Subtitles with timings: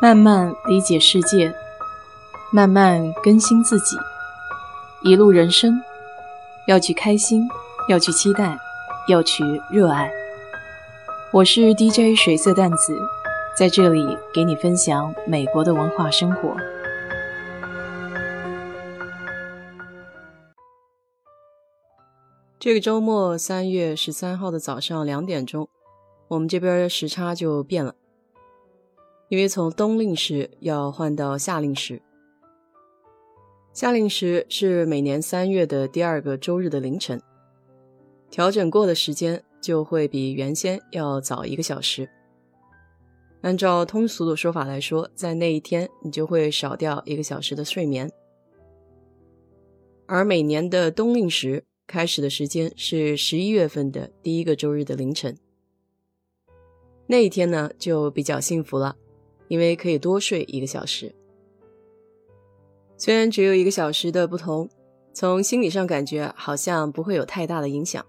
[0.00, 1.54] 慢慢理解世界，
[2.52, 3.96] 慢慢更新自己。
[5.02, 5.80] 一路人生，
[6.66, 7.48] 要去开心，
[7.88, 8.58] 要去期待，
[9.08, 10.10] 要去热爱。
[11.32, 13.00] 我是 DJ 水色淡子，
[13.56, 14.04] 在这里
[14.34, 16.54] 给你分享美国的文化生活。
[22.58, 25.68] 这个周末，三月十三号的早上两点钟，
[26.28, 27.94] 我们这边时差就变了。
[29.28, 32.00] 因为从冬令时要换到夏令时，
[33.72, 37.20] 夏令时是每年三月的第二个周日的凌晨，
[38.30, 42.08] 调整过的时间就会比原先要早一个小时。
[43.40, 48.10] 按照通俗的说法来说，在那一天你就会少掉一个小时的睡眠。
[50.06, 55.36] 而每年的冬令时开始的时间是十一月份的第一个周日的凌晨，
[57.06, 58.96] 那一天呢就比较幸福了。
[59.54, 61.14] 因为可以多睡一个小时，
[62.96, 64.68] 虽然只有一个小时的不同，
[65.12, 68.04] 从心理上感觉好像不会有太大的影响，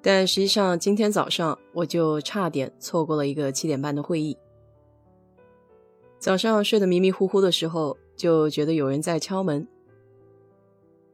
[0.00, 4.38] 但实际上今天早上我就差点错过了一个七点半的会议。
[6.20, 9.66] 早上睡得迷迷糊糊的时候，就觉得有人在敲门，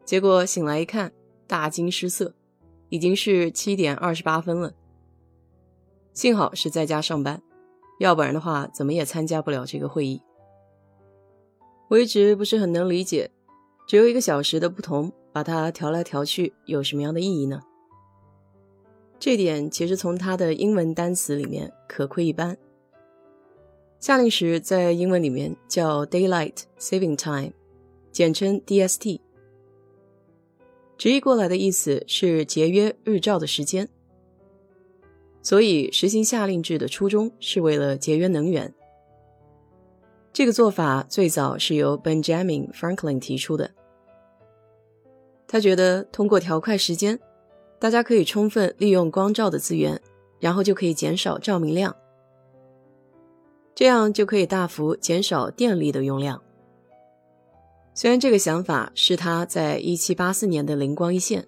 [0.05, 1.11] 结果醒来一看，
[1.47, 2.35] 大惊失色，
[2.91, 4.75] 已经是七点二十八分了。
[6.13, 7.43] 幸好是在家上班。
[7.99, 10.21] 要不然的话，怎么也参加不了这个会议。
[11.89, 13.31] 我一直不是很能理解，
[13.87, 17.61] 只有一个小时的不同，把它调来调去有什么样的意义呢？
[19.19, 22.59] 这点其实从它的英文单词里面可窥一斑。
[24.01, 27.53] 夏令时在英文里面叫 Daylight Saving Time，
[28.11, 29.21] 简称 DST，
[30.99, 33.89] 直译过来的意思是节约日照的时间。
[35.43, 38.73] 所以，实行夏令制的初衷是为了节约能源。
[40.33, 43.73] 这个做法最早是由 Benjamin Franklin 提出的。
[45.49, 47.19] 他觉得通过调快时间，
[47.81, 50.01] 大家可以充分利用光照的资源，
[50.39, 51.95] 然后就可以减少照明量，
[53.75, 56.41] 这样就可以大幅减少电力的用量。
[57.93, 61.47] 虽然这个想法是他在1784年的灵光一现，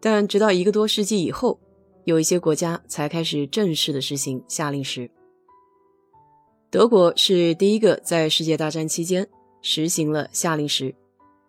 [0.00, 1.58] 但直到一个多世纪以后。
[2.04, 5.10] 有一些国家才开始正式的实行夏令时。
[6.70, 9.28] 德国是第一个在世界大战期间
[9.62, 10.94] 实行了夏令时，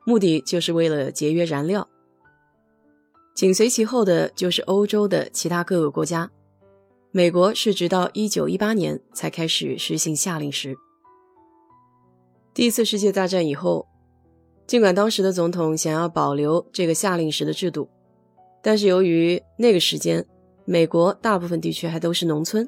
[0.05, 1.87] 目的就是为了节约燃料。
[3.33, 6.31] 紧随其后的就是欧洲的其他各个国家。
[7.11, 10.75] 美国是直到一九一八年才开始实行夏令时。
[12.53, 13.87] 第一次世界大战以后，
[14.67, 17.89] 尽管当时的总统想要保留这个夏令时的制度，
[18.61, 20.25] 但是由于那个时间。
[20.65, 22.67] 美国大部分地区还都是农村，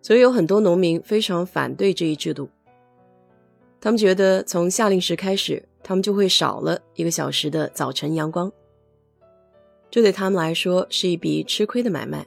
[0.00, 2.48] 所以有很多农民非常反对这一制度。
[3.80, 8.50] 他们觉得从夏令时开始，他们就会少了一个小时的早晨阳光，
[9.90, 12.26] 这对他们来说是一笔吃亏的买卖。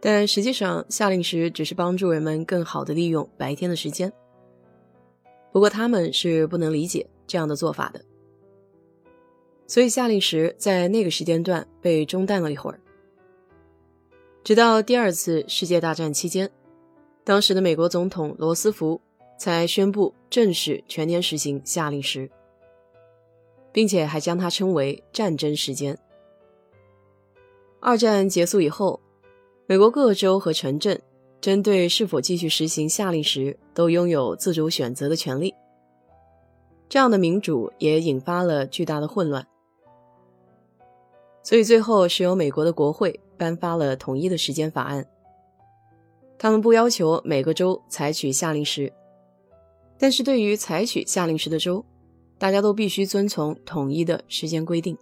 [0.00, 4.12] 但实际上，夏令时只是帮助人们更好的利用白天的时间。
[5.52, 8.00] 不过他们是不能理解这样的做法的。
[9.66, 12.78] 所以夏令时在那个时间段被中断了一会儿，
[14.44, 16.50] 直到第二次世界大战期间，
[17.24, 19.00] 当时的美国总统罗斯福
[19.36, 22.30] 才宣布正式全年实行夏令时，
[23.72, 25.98] 并且还将它称为战争时间。
[27.80, 29.00] 二战结束以后，
[29.66, 31.02] 美国各州和城镇
[31.40, 35.52] 针对是否继续实行夏令时都拥有自主选择的权利，
[36.88, 39.44] 这样的民主也引发了巨大的混乱。
[41.46, 45.06] 所以最后是由美国的国会颁发了统一的时间法案。
[46.36, 48.92] 他们不要求每个州采取夏令时，
[49.96, 51.84] 但是对于采取夏令时的州，
[52.36, 54.98] 大家都必须遵从统一的时间规定。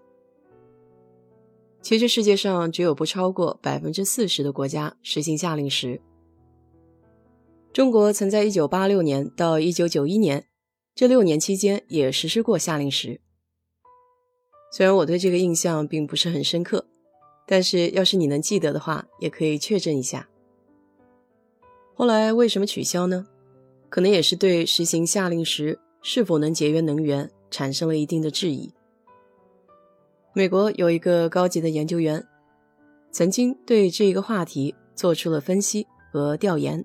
[1.81, 5.99] 其实世界上只有不超过百分之四十的国家实行夏令时。
[7.73, 10.45] 中国曾在一九八六年到一九九一年
[10.95, 13.23] 这六年期间也实施过夏令时。
[14.77, 16.85] 虽然我对这个印象并不是很深刻，
[17.47, 20.29] 但是要是你能记得的话，也可以确认一下。
[21.95, 23.25] 后来为什么取消呢？
[23.89, 28.75] 可能也是对实行夏令时是否能节约能源产生了一定的质疑。
[30.33, 32.27] 美国有一个高级的研究员，
[33.13, 36.85] 曾经对这一个话题做出了分析和调研。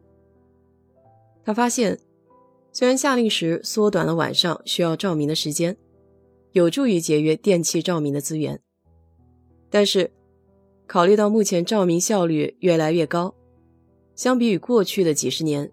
[1.43, 1.97] 他发现，
[2.71, 5.75] 虽然夏令时缩短了晚上需要照明的时间。
[6.51, 8.59] 有助于节约电气照明的资源，
[9.69, 10.11] 但是
[10.87, 13.35] 考虑到目前照明效率越来越高，
[14.15, 15.71] 相比于过去的几十年，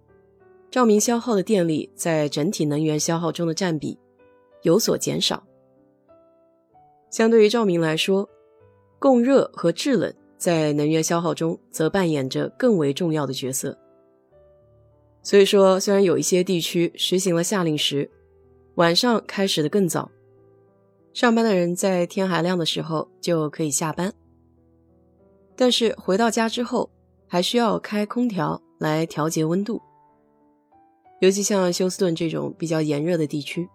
[0.70, 3.98] 照明消耗的电力在整体能源消耗中的占比
[4.62, 5.42] 有所减少。
[7.10, 8.28] 相对于照明来说，
[8.98, 13.78] 供热和制冷在能源消耗中则扮演着更为重要的角色。
[15.22, 18.10] 所以说，虽然有一些地区实行了夏令时，
[18.74, 20.10] 晚上开始的更早，
[21.16, 24.12] 上班的人在天还亮的时候就可以下班，
[25.56, 26.90] 但是回到家之后
[27.26, 29.80] 还需要开空调来调节温度，
[31.20, 33.66] 尤其像休斯顿这种比较炎热的地区，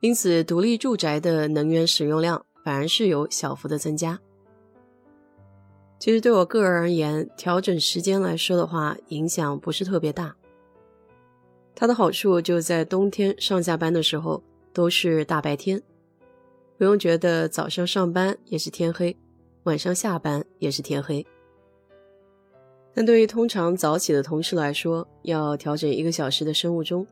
[0.00, 4.18] 因此独立住宅的能源使用量反而是有小幅的增加。
[6.00, 10.34] 其实对我个人而言，调整时间来说的话，影响不是特别大。
[11.76, 14.42] 它的好处就在冬天上下班的时候
[14.76, 15.82] 都是大白天，
[16.76, 19.16] 不用觉得早上上班也是天黑，
[19.62, 21.26] 晚上下班也是天黑。
[22.92, 27.06] 但对于通常早起的同事来说，要调整一个小时的生物钟，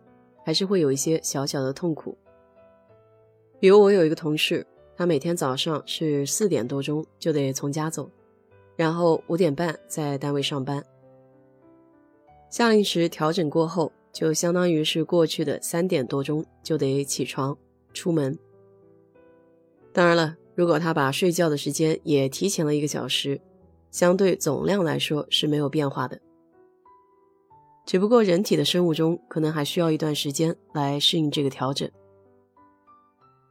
[0.44, 2.14] 还是会有一些小小的痛苦。
[3.58, 8.10] 比如我有一个同事，他每天早上是四点多钟就得从家走。
[8.76, 10.84] 然后五点半在单位上班，
[12.50, 17.58] 夏令时调整过后，就相当于是过去的三点多钟就得起床
[17.93, 18.38] 出门。
[19.93, 23.40] 当然了，如果他把睡觉的时间也提前了一个小时，
[23.90, 26.20] 相对总量来说是没有变化的。
[27.84, 31.90] 只不过人体的生物钟可能还需要一段时间来适应这个调整。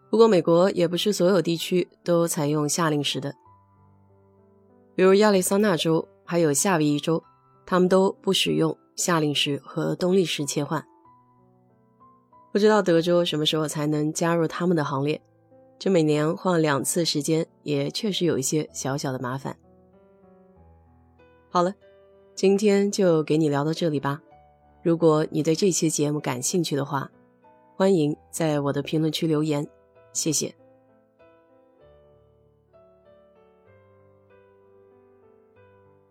[0.09, 3.36] 不过美国也不是所有地区都采用夏令时的。
[4.95, 7.24] 比如亚利桑那州还有夏威夷州，
[7.66, 10.86] 他们都不使用夏令时和冬令时切换。
[12.51, 15.22] 不知道德州什么时候才能加入他们的行列？
[15.80, 19.57] 这每年换两次时间，也确实有一些小小的麻烦。
[21.50, 21.74] 好了，
[22.36, 24.22] 今天就给你聊到这里吧。
[24.81, 27.10] 如果你对这期节目感兴趣的话，
[27.75, 29.68] 欢迎在我的评论区留言，
[30.13, 30.54] 谢谢。